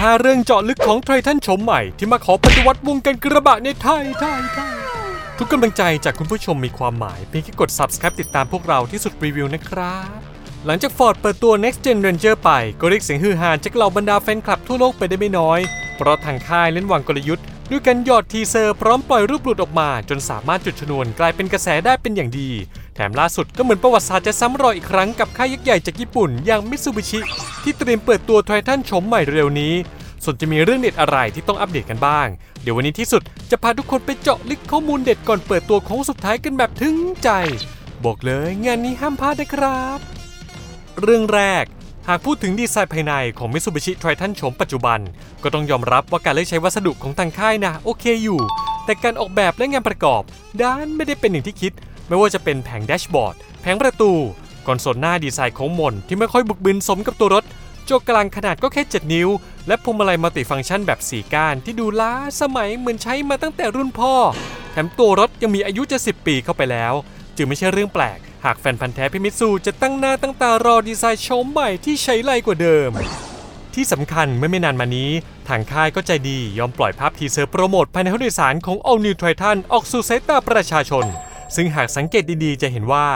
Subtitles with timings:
[0.00, 4.74] 5 เรื่องเจาะลึกของ Triton โฉมใหม่ ที่มาขอปฏิวัติวงการกระบะในไทยไทยไทย
[5.38, 10.18] ทุกกำลังใจจากคุณผู้ชมมีความหมาย เพียงแค่กด subscribe ติดตามพวกเราที่สุดรีวิวนะครับ
[10.66, 12.50] หลังจาก Ford เปิดตัว Next Gen Ranger ไป
[12.80, 15.60] ก็เรียกเสียงฮือฮาจากเหล่าบรรดาแฟนคลับทั่วโลกไปได้ไม่น้อย
[15.96, 22.50] เพราะทางค่ายเล่นวางกลยุทธ์ด้วยการหยอด teaser พร้อมปล่อยรูปหลุดออกมา จนสามารถจุดชนวนกลายเป็นกระแสได้เป็นอย่างดี
[23.00, 27.20] แถมล่าสุดก็เหมือนประวัติศาสตร์จะซ้ำรอยอีกครั้งกับค่ายยักษ์ใหญ่จากญี่ปุ่น อย่างมิตซูบิชิ
[27.62, 29.74] ที่เตรียมเปิดตัวไททันชมใหม่เร็วนี้
[30.24, 32.26] ส่วนจะมีเรื่องเด็ดอะไรที่ต้องอัปเดตกันบ้าง
[32.62, 37.28] เดี๋ยววันนี้ที่สุดจะพาทุกคนไปเจาะลึกข้อมูลเด็ดก่อนเปิดตัวโค้งสุดท้ายกันแบบถึงใจ
[38.04, 39.98] บอกเลยงานนี้ห้ามพลาดนะครับ
[41.02, 41.64] เรื่องแรก
[42.08, 45.00] หากพูดถึงดีไซน์ภายในของ Mitsubishi Triton โฉมปัจจุบัน
[45.42, 48.40] ก็ต้องยอมรับว่าการเลือกใช้วัสดุของทางค่ายนะโอเคอยู่
[48.84, 50.22] แต่การออกแบบและงานประกอบ
[50.62, 51.72] ด้านไม่ได้เป็นอย่างที่คิด
[52.10, 54.12] ไม่ว่าจะเป็นแผงแดชบอร์ด แผงประตู
[54.66, 59.28] คอนโซลหน้าดีไซน์โค้งมนที่ไม่ค่อยบึกบึนสมกับตัวรถจอกลางขนาดก็แค่ 7 นิ้ว
[59.66, 64.14] และพวงมาลัย multifunction แบบ 4 ก้านที่ดูล้าสมัยเหมือนใช้มาตั้งแต่รุ่นพ่อ
[64.72, 66.94] แถมตัวรถยังมีอายุจะ 10 ปีเข้าไปแล้ว
[67.36, 72.90] จึงไม่ใช่เรื่องแปลก หากแฟนพันธุ์แท้พี่มิตซูจะตั้งหน้าตั้งตารอดีไซน์โฉมใหม่ที่ไฉไลกว่าเดิม
[73.74, 75.10] ที่สำคัญเมื่อไม่นานมานี้
[75.48, 81.04] ทางค่ายก็ใจดียอมปล่อยภาพ teaser โปรโมทภายในห้องโดยสารของ All New Triton ออกสู่สายตาประชาชน
[81.56, 83.06] ซึ่งหากสังเกตดีๆ จะเห็นว่า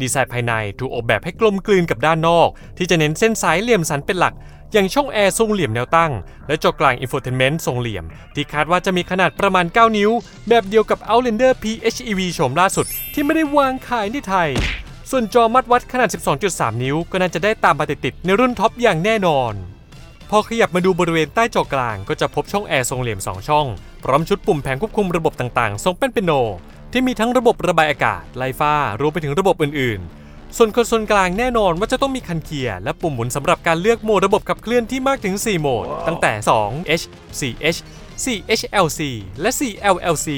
[0.00, 4.34] ดีไซน์ภายในถูกออกแบบให้กลมกลืนกับด้านนอก ที่จะเน้นเส้นสายเหลี่ยมสันเป็นหลัก
[4.72, 6.12] อย่างช่องแอร์ทรงเหลี่ยมแนวตั้ง
[6.48, 10.10] และจอกลาง infotainment ทรงเหลี่ยม ที่คาดว่าจะมีขนาดประมาณ 9 นิ้ว
[10.48, 14.50] แบบเดียวกับ Outlander PHEV โฉมล่าสุด ที่ไม่ได้วางขายในไทย
[15.10, 16.08] ส่วนจอมาตรวัดขนาด
[16.46, 19.52] 12.3 นิ้ว ก็น่าจะได้ตามมาติดๆในรุ่นท็อปอย่างแน่นอน
[20.30, 23.66] พอขยับมาดูบริเวณใต้จอกลางก็จะพบช่องแอร์ทรงเหลี่ยม 2 ช่อง
[24.04, 26.32] พร้อมชุดปุ่มแผงควบคุมระบบต่างๆ ทรงแป้นเปียโน
[26.92, 37.04] ที่มีทั้งระบบระบายอากาศไล่ฝ้ารวมไปถึงระบบอื่นๆ ส่วนคอนโซลกลางแน่นอนว่าจะต้องมีคันเกียร์และปุ่มหมุนสำหรับการเลือกโหมดระบบขับเคลื่อนที่มากถึง 4 โหมด ตั้งแต่ 2H
[37.40, 37.78] 4H
[38.24, 39.00] 4HLC
[39.40, 40.28] และ 4LLC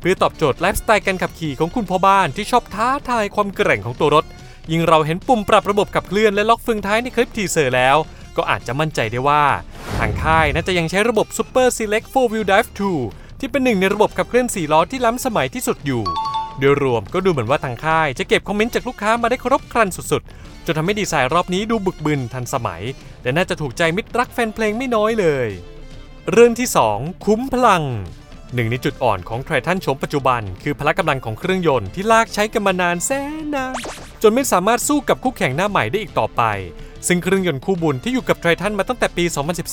[0.00, 4.24] เพื่อตอบโจทย์ไลฟ์สไตล์การขับขี่ของคุณพ่อบ้านที่ชอบท้าทายความแกร่งของตัวรถ
[4.70, 7.96] ยิ่งเราเห็นปุ่มปรับระบบขับเคลื่อนและล็อกเฟืองท้ายในคลิป teaser แล้ว
[8.36, 9.44] ก็อาจจะมั่นใจได้ว่า
[9.98, 16.02] ทางค่ายน่าจะยังใช้ระบบ Super Select 4 Wheel Drive 2 ที่เป็นหนึ่งในระบบขับเคลื่อน4ล้อที่ล้ำสมัยที่สุดอยู่
[16.58, 22.82] โดยรวมก็ดูเหมือนว่าทางค่าย จะเก็บคอมเมนต์จากลูกค้ามาได้ครบครันสุดๆ จนทำให้ดีไซน์รอบนี้ดูบึกบึนทันสมัย
[23.22, 25.48] และน่าจะถูกใจมิตรรักแฟนเพลงไม่น้อยเลย
[26.32, 27.84] เรื่องที่ 2 คุ้มพลัง
[28.54, 33.10] หนึ่งในจุดอ่อนของไททันโฉมปัจจุบัน คือพละกำลังของเครื่องยนต์ที่ลากใช้กันมานานแส
[33.42, 33.74] นาน
[34.22, 36.42] จนไม่สามารถสู้กับคู่แข่งหน้าใหม่ได้อีกต่อไป
[37.08, 39.24] ซึ่งเครื่องยนต์คู่บุญที่อยู่กับ Triton มาตั้งแต่ปี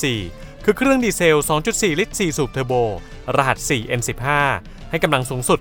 [0.07, 1.37] 2014 คือเครื่องดีเซล
[1.69, 2.73] 2.4 ลิตร 4 สูบเทอร์โบ
[3.35, 4.25] รหัส 4N15
[4.89, 5.59] ให้กำลังสูงสุด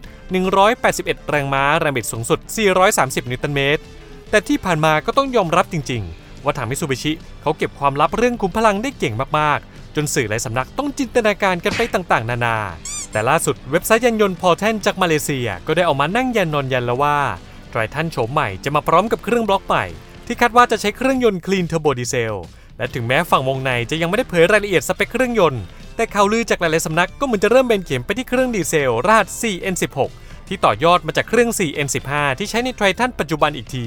[0.62, 2.38] 181 แรงม้า แรงบิดสูงสุด
[2.84, 3.82] 430 นิวตันเมตร
[4.30, 12.56] แต่ที่ผ่านมาก็ต้องยอมรับจริง ๆ ว่าทางมิตซูบิชิเขาเก็บความลับเรื่องขุมพลังได้เก่งมาก ๆ จนสื่อหลายสำนักต้องจินตนาการกันไปต่าง ๆ นานา
[13.12, 17.18] แต่ล่าสุดเว็บไซต์ยานยนต์ Paul Tan จากมาเลเซีย ก็ได้ออกมานั่งยันนอนยันแล้วว่า
[17.70, 19.84] Triton โฉมใหม่จะมาพร้อมกับเครื่องบล็อกใหม่
[20.26, 22.36] ที่คาดว่าจะใช้เครื่องยนต์ clean turbo diesel
[22.78, 25.62] และถึงแม้ฝั่งวงในจะยังไม่ได้เผยรายละเอียดสเปคเครื่องยนต์
[25.96, 29.96] แต่ข่าวลือจากหลายๆสำนักก็เหมือนจะเริ่มเบนเข็มไปที่เครื่องดีเซลรหัส 4N16
[30.48, 33.84] ที่ต่อยอดมาจากเครื่อง 4N15 ที่ใช้ใน Triton ปัจจุบันอีกที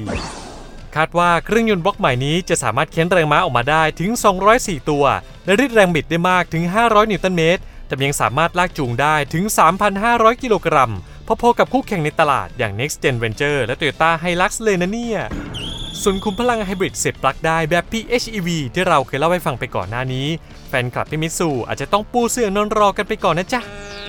[0.95, 4.11] คาดว่าเครื่องยนต์บล็อกใหม่นี้จะสามารถเค้นแรงม้าออกมาได้ถึง
[4.49, 5.05] 204 ตัว
[5.45, 9.43] และริดแรงบิดได้มากถึง 500 นิวตันเมตรแต่ยังสามารถลากจูงได้ถึง
[9.93, 10.91] 3,500 กิโลกรัม
[11.41, 15.19] พอๆกับคู่แข่งในตลาดอย่าง Next Gen Venture และ Toyota Hilux เลยนะเนี่ย
[16.01, 20.27] ส่วนคุมพลังไฮบริดเสียบปลั๊กได้แบบ PHEV ที่เราเคยเล่าให้ฟังไปก่อนหน้านี้
[20.69, 23.61] แฟนคลับพี่มิตซูอาจจะต้องปูเสื่อนอนรอกันไปก่อนนะจ๊ะ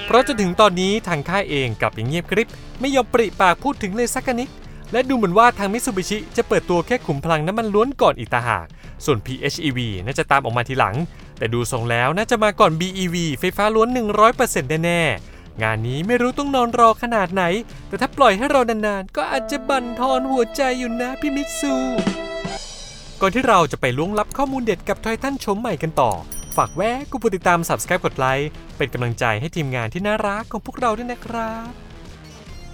[0.06, 2.48] เพราะจนถึงตอนนี้ทางค่ายเองกลับยังเงียบกริบ
[2.80, 4.48] ไม่ยอมปริปากพูดถึงเลยสักนิด
[4.92, 8.66] และดูเหมือนว่าทางมิตซูบิชิจะเปิดตัวแค่ขุมพลังน้ำมันล้วนก่อนอีกต่างหาก
[9.04, 10.96] ส่วน PHEV น่าจะตามออกมาทีหลัง
[11.38, 13.88] แต่ดูทรงแล้วน่าจะมาก่อน BEV ไฟฟ้าล้วน
[14.30, 15.31] 100%แน่ๆ
[15.62, 17.44] งานนี้ไม่รู้ต้องนอนรอขนาดไหน
[17.88, 21.74] แต่ถ้าปล่อยให้รอนานๆ ก็อาจจะบั่นทอนหัวใจอยู่นะพี่มิตซู
[23.20, 26.12] ก่อนที่เราจะไปล้วงลับข้อมูลเด็ดกับไททันชมใหม่กันต่อ
[26.56, 31.70] ฝากแวะกดติดตาม Subscribe กดไลค์ เป็นกำลังใจให้ทีมงานที่น่ารักของพวกเราด้วยนะครับ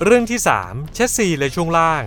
[0.04, 2.02] เรื่องที่3แชสซีและช่วงล่าง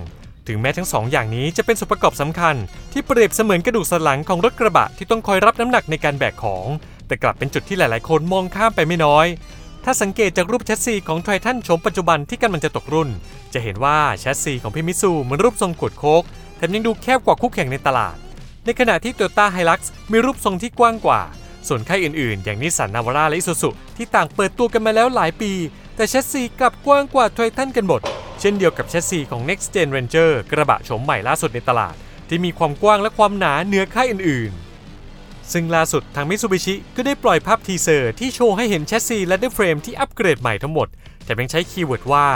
[0.48, 2.56] ถึงแม้ทั้งสองอย่างนี้จะเป็นส่วนประกอบสำคัญ
[2.92, 6.68] ที่เปรียบเสมือนกระดูกสันหลังของรถกระบะที่ต้องคอยรับน้ำหนักในการแบกของ
[7.08, 9.28] แต่กลับเป็นจุดที่หลาย ๆ คนมองข้ามไปไม่น้อย
[9.86, 13.10] ถ้าสังเกตจากรูปแชสซีของ Triton โฉมปัจจุบันที่กำลังจะตกรุ่น
[13.54, 16.24] จะเห็นว่าแชสซีของพี่มิตซูเหมือนรูปทรงขวดโค้ก
[16.58, 18.18] แถมยังดูแคบกว่าคู่แข่งในตลาด
[18.66, 19.80] ในขณะที่ Toyota Hilux
[20.12, 21.22] มีรูปทรงที่กว้างกว่า
[21.68, 25.52] ส่วนค่ายอื่นๆ อย่างนิสสันนาวาร่าและอิซูซุที่ต่างเปิดตัวกันมาแล้วหลายปี
[25.96, 28.02] แต่แชสซีกลับกว้างกว่า Triton กันหมด
[28.40, 31.96] เช่นเดียวกับแชสซีของ Next Gen Ranger กระบะโฉมใหม่ล่าสุดในตลาด
[32.28, 34.71] ที่มีความกว้างและความหนาเหนือค่ายอื่นๆ
[35.54, 40.88] ซึ่งล่าสุดทางมิ t ูบิชิก็ได้ปล่อยภาพ teaser ที่โชว์ให้เห็นแชสซี ladder frame ที่อัปเกรดใหม่ทั้งหมด
[41.26, 42.28] แต่ยังใช้ keyword ว่า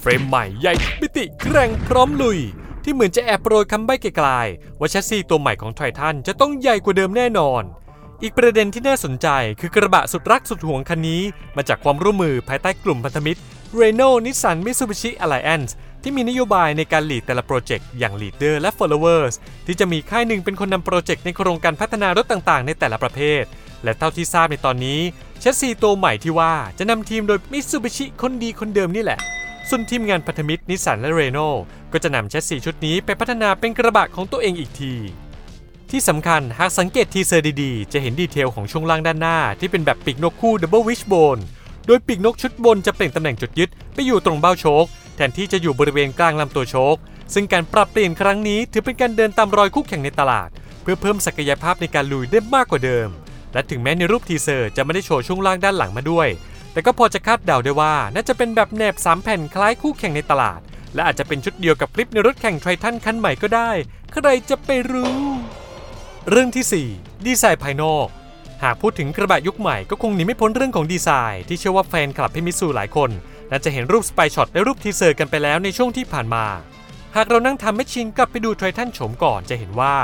[0.00, 2.38] เฟรมใหม่ใหญ่มิติแกร่งพร้อมลุย
[2.84, 7.62] ที่เหมือนจะแอบโปรยคำใบ้กลายๆว่าแชสซีตัวใหม่ของ Triton จะต้องใหญ่กว่าเดิมแน่นอน
[8.22, 9.28] อีกประเด็นที่น่าสนใจ
[9.60, 11.22] คือกระบะสุดรักสุดห่วงคันนี้
[11.56, 13.40] มาจากความร่วมมือภายใต้กลุ่มพันธมิตร
[13.80, 15.72] Renault Nissan Mitsubishi Alliance
[16.02, 19.34] ที่มีนโยบายในการ lead แต่ละโปรเจกต์อย่าง Leader และ Followers
[19.66, 23.44] ที่จะมีค่ายหนึ่งเป็นคนนำโปรเจกต์ในโครงการพัฒนารถต่างๆ ในแต่ละประเภท
[23.84, 25.00] และเท่าที่ทราบในตอนนี้
[25.40, 29.18] แชสซีตัวใหม่ที่ว่าจะนำทีมโดย Mitsubishi คนดีคนเดิมนี่แหละ
[29.68, 31.48] ส่วนทีมงานพันธมิตรนิสสันและเรโน่
[31.92, 34.94] ก็จะนำแชสซีชุดนี้ไปพัฒนาเป็นกระบะของตัวเองอีกที
[35.90, 41.42] ที่สำคัญหากสังเกต teaser ดีๆ จะเห็น detail ของช่วงล่างด้านหน้าที่เป็นแบบปีกนกคู่ Double Wishbone
[41.86, 44.84] โดยปีกนกชุดบนจะเปลี่ยนตำแหน่งจุดยึดไปอยู่ตรงเบ้าโช้ค
[45.16, 46.96] แทนที่จะอยู่บริเวณกลางลำตัวโช้ค
[47.34, 50.48] ซึ่งการปรับเปลี่ยนครั้งนี้ถือเป็นการเดินตามรอยคู่แข่งในตลาด
[50.82, 53.08] เพื่อเพิ่มศักยภาพในการลุยได้มากกว่าเดิม
[53.52, 56.28] และถึงแม้ในรูป teaser จะไม่ได้โชว์ช่วงล่างด้านหลังมาด้วย
[56.72, 60.60] แต่ก็พอจะคาดเดาได้ว่าน่าจะเป็นแบบแหนบสามแผ่นคล้ายคู่แข่งในตลาด
[60.94, 63.70] และอาจจะเป็นชุดเดียวกับคลิปในรถแข่ง Triton คันใหม่ก็ได้
[64.12, 65.18] ใครจะไปรู้
[66.30, 68.06] เรื่องที่ 4 ดีไซน์ภายนอก
[68.62, 73.10] หากพูดถึงกระบะยุคใหม่ก็คงหนีไม่พ้นเรื่องของดีไซน์ ที่เชื่อว่าแฟนคลับพี่มิตซูหลายคน
[73.50, 76.44] น่าจะเห็นรูป spy shot และรูป teaser กันไปแล้วในช่วงที่ผ่านมา
[77.16, 79.96] หากเรานั่ง time machine กลับไปดู Triton โฉมก่อนจะเห็นว่า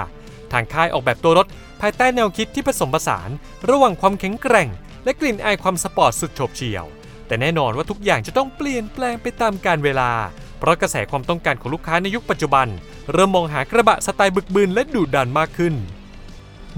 [0.52, 1.46] ทางค่ายออกแบบตัวรถ
[1.80, 3.30] ภายใต้แนวคิดที่ผสมผสาน
[3.70, 4.68] ระหว่างความแข็งแกร่ง
[5.04, 6.84] และกลิ่นอายความสปอร์ตสุดโฉบเฉี่ยว
[7.26, 10.10] แต่แน่นอนว่าทุกอย่างจะต้องเปลี่ยนแปลงไปตามกาลเวลา
[10.58, 12.66] เพราะกระแสความต้องการของลูกค้าในยุคปัจจุบัน
[13.12, 15.74] เริ่มมองหากระบะสไตล์บึกบึนและดุดันมากขึ้น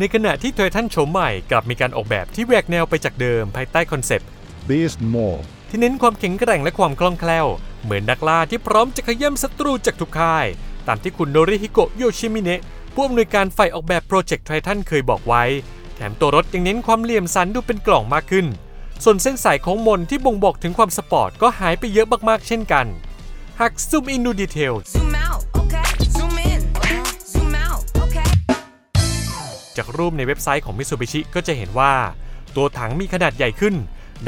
[0.02, 4.28] ในขณะที่ Triton โฉมใหม่กลับมีการออกแบบที่แหวกแนวไปจากเดิมภายใต้คอนเซปต์
[4.68, 7.46] Beast Mode ที่เน้นความแข็งแกร่งและความคล่องแคล่ว
[7.82, 10.46] เหมือนนักล่าที่พร้อมจะขย้ำศัตรูจากทุกค่าย
[10.86, 12.60] ตามที่คุณโนริฮิโกะโยชิมิเนะ
[12.94, 15.44] ผู้อำนวยการฝ่ายออกแบบโปรเจกต์ Triton เคยบอกไว้
[15.94, 18.46] แถมตัวรถยังเน้นความเหลี่ยมสันดูเป็นกล่องมากขึ้น
[19.04, 22.86] ส่วนเส้นสายโค้งมนที่บ่งบอกถึงความสปอร์ตก็หายไปเยอะมากๆเช่นกัน
[23.60, 24.74] หาก zoom in ดู detail
[29.80, 31.94] จากรูปในเว็บไซต์ของ Mitsubishi ก็จะเห็นว่า
[32.56, 33.74] ตัวถังมีขนาดใหญ่ขึ้น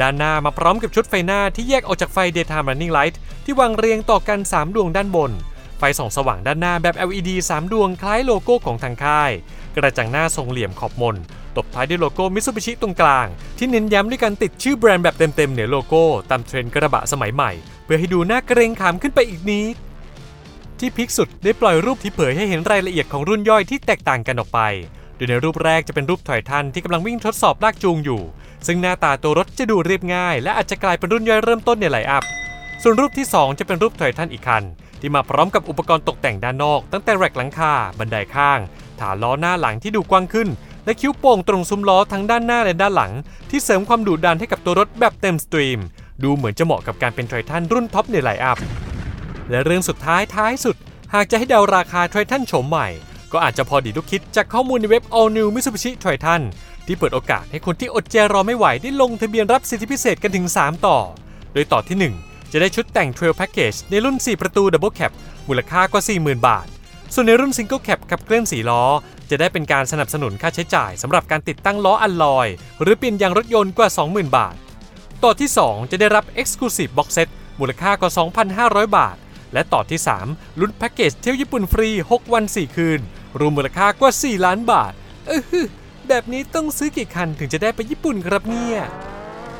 [0.01, 3.15] ด้านหน้ามาพร้อมกับชุดไฟหน้าที่แยกออกจากไฟ Daytime Running Light
[3.45, 5.31] ที่วางเรียงต่อกัน 3 ดวงด้านบน
[5.79, 9.31] ไฟส่องสว่างด้านหน้าแบบ LED 3 ดวงคล้ายโลโก้ของทางค่าย
[9.75, 11.15] กระจังหน้าทรงเหลี่ยมขอบมน
[11.55, 13.27] ตบท้ายด้วยโลโก้ Mitsubishi ตรงกลาง
[13.57, 17.51] ที่เน้นย้ำด้วยการติดชื่อแบรนด์แบบเต็มๆเหนือโลโก้ตามเทรนด์กระบะสมัยใหม่
[17.83, 19.77] เพื่อให้ดูน่าเกรงขามขึ้นไปอีกนิด
[20.79, 24.59] ที่พิกสุดได้ปล่อยรูปที่เผยให้เห็นรายละเอียดของรุ่นย่อยที่แตกต่างกันออกไป
[25.23, 28.21] ดยในรูปแรกจะเป็นรูปถอยทันที่กำลังวิ่งทดสอบลากจูงอยู่
[28.67, 32.23] ซึ่งหน้าตาตัวรถจะดูเรียบง่าย และอาจจะกลายเป็นรุ่นย่อยเริ่มต้นในไลอัพ
[32.81, 34.63] ส่วนรูปที่ 2 จะเป็นรูปถอยทันอีกคัน
[34.99, 38.59] ที่มาพร้อมกับอุปกรณ์ตกแต่งด้านนอก ตั้งแต่ rack หลังคาบันไดข้าง
[38.99, 40.49] ฐานล้อหน้าหลังที่ดูกว้างขึ้น
[40.85, 43.13] และคิ้วโป่งตรงซุ้มล้อทั้งด้านหน้าและด้านหลัง
[43.49, 45.79] ที่เสริมความดุดันให้กับตัวรถแบบเต็ม steam
[46.23, 48.57] ดูเหมือนจะเหมาะกับการเป็น Triton รุ่น top ใน line up
[49.49, 50.75] และเรื่องสุดท้ายท้ายสุด
[51.13, 52.87] หากจะให้เดาราคา Triton โฉมใหม่
[53.33, 56.41] ก็อาจจะพอดีทุกคิดจากข้อมูลในเว็บ All New Mitsubishi Triton
[56.85, 60.97] ที่เปิดโอกาสให้คนที่อดใจรอไม่ไหวได้ลงทะเบียนรับสิทธิพิเศษกันถึง 3 ต่อ
[61.53, 65.11] โดยต่อที่ 1 จะได้ชุดแต่ง Trail Package ในรุ่น 4 ประตู Double Cab
[65.47, 66.67] มูลค่ากว่า 40,000 บาท
[67.13, 68.83] ส่วนในรุ่น Single Cab ขับเคลื่อน4ล้อ
[69.29, 72.47] จะได้เป็นการสนับสนุนค่าใช้จ่ายสำหรับการติดตั้งล้ออัลลอย
[72.81, 74.55] หรือเปลี่ยนยางรถยนต์กว่า 20,000 บาท
[75.23, 78.11] ต่อที่ 2 จะได้รับ Exclusive Box Set มูลค่ากว่า
[78.53, 79.17] 2,500 บาท
[79.53, 79.99] และต่อที่
[80.29, 82.99] 3 ลุ้นแพ็กเกจเที่ยวญี่ปุ่นฟรี 6 วัน 4 คืน
[83.39, 84.93] รวมมูลค่ากว่า 4 ล้านบาท
[85.27, 85.65] เออ
[86.07, 88.79] แบบนี้ต้องซื้อกี่คันถึงจะได้ไปญี่ปุ่นครับเนี่ย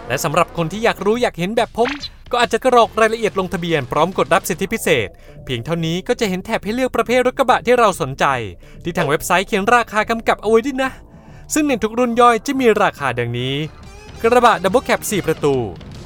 [0.07, 1.89] และสำหรับคนที่อยากรู้อยากเห็นแบบผม
[2.31, 5.07] ก็อาจจะกรอกรายละเอียดลงทะเบียนพร้อมกดรับสิทธิพิเศษ
[5.43, 8.25] เพียงเท่านี้ก็จะเห็นแถบให้เลือกประเภทรถกระบะที่เราสนใจ
[8.83, 10.91] ที่ทางเว็บไซต์เขียนราคากำกับเอาไว้ด้วยนะ
[11.53, 13.55] ซึ่งในทุกรุ่นย่อยจะมีราคาดังนี้
[14.21, 15.55] กระบะ double cab 4ประตู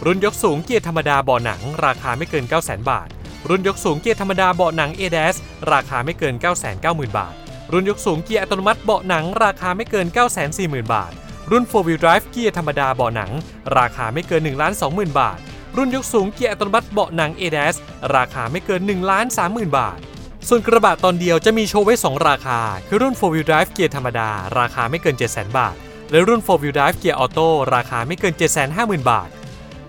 [0.06, 3.08] รุ่นยกสูงเกียร์ธรรมดาเบาะหนัง ราคาไม่เกิน 900,000 บาท
[3.50, 5.36] รุ่นยกสูงเกียร์ธรรมดาเบาะหนัง a d a s
[5.72, 7.34] ราคาไม่เกิน 990,000 บาท
[7.72, 10.08] รุ่นยกสูงเกียร์อัตโนมัติเบาะหนัง ราคาไม่เกิน
[10.50, 11.12] 940,000 บาท
[11.52, 13.32] รุ่น 4 wheel drive เกียร์ธรรมดาเบาะหนัง
[13.78, 14.50] ราคาไม่เกิน 1
[14.84, 15.40] 20,000 บาท
[15.78, 17.76] รุ่นยกสูงเกียร์อัตโนมัติเบาะหนัง a d a s
[18.16, 18.92] ราคาไม่เกิน 1
[19.38, 20.00] 30,000 บาท
[20.48, 25.76] ส่วนกระบะตอนเดียวจะมีโชว์ไว้ 2 ราคา คือรุ่น 4 wheel drive เกียร์ธรรมดา ราคาไม่เกิน 700,000 บาท
[26.12, 28.34] และรุ่น 4 wheel drive เกียร์ออโต้ราคาไม่เกิน
[28.72, 29.30] 750,000 บาท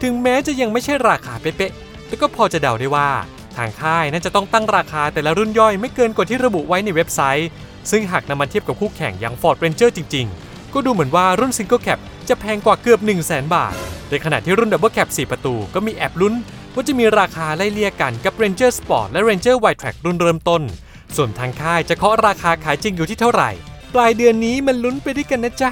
[0.03, 3.11] ถึงแม้จะยังไม่ใช่ราคาเป๊ะๆแต่ก็พอจะเดาได้ว่า
[3.57, 7.49] ทางค่ายน่าจะต้องตั้งราคาแต่ละรุ่นย่อยไม่เกินกว่าที่ระบุไว้ในเว็บไซต์
[7.91, 13.75] ซึ่งหากนำมาเทียบกับคู่แข่งอย่าง Ford Ranger จริง ๆ ก็ดูเหมือนว่ารุ่น Single Cab จะแพงกว่าเกือบ 1 0 0 0 0แบาท
[14.11, 16.35] ในขณะที่รุ่น Double Cab 4 ประตูก็มีแอบลุ้น
[16.75, 20.63] ว่าจะมีราคาไล่เลี่ยกันกับ Ranger Sport และ Ranger Wide Track รุ่นเริ่มต้น
[21.17, 23.51] ส่วนทางค่ายจะเคาะราคาขายจริงอยู่ที่เท่าไหร่
[23.95, 25.71] ปลายเดือนนี้มันลุ้นไปด้วยกันนะจ๊ะ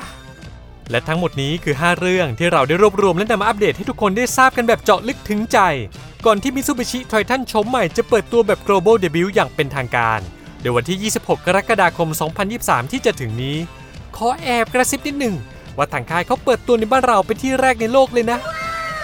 [0.91, 5.59] และทั้งหมดนี้คือ 5 เรื่องที่เราได้รวบรวมและนำมาอัปเดตให้ทุกคนได้ทราบกันแบบเจาะลึกถึงใจ
[6.27, 10.21] ก่อนที่ Mitsubishi Triton โฉมใหม่จะเปิดตัวแบบ global debut อย่างเป็นทางการ
[10.63, 12.09] ในวันที่ 26 กรกฎาคม
[12.51, 13.57] 2023 ที่จะถึงนี้
[14.17, 15.35] ขอแอบกระซิบนิดหนึ่ง
[15.77, 18.39] ว่าทางค่ายเขาเปิดตัวในบ้านเราเป็นที่แรกในโลกเลยนะ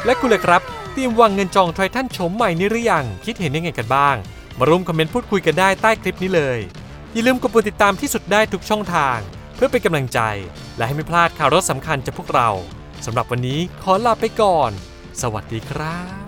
[0.05, 4.17] และคุณเลยครับเตรียมวางเงินจอง Triton โฉมใหม่นี้หรือยัง คิดเห็นยังไงกันบ้าง
[4.59, 6.59] มาร่วมคอมเมนต์พูดคุยกันได้ใต้คลิปนี้เลย
[7.13, 9.19] อย่าลืมกดปุ่มติดตามที่สุดได้ทุกช่องทาง
[9.55, 10.21] เพื่อเป็นกำลังใจ
[10.77, 12.49] และให้ไม่พลาดข่าวรถสำคัญจากพวกเรา
[13.07, 14.71] สำหรับวันนี้ขอลาไปก่อน
[15.23, 16.22] สวัสดีครับ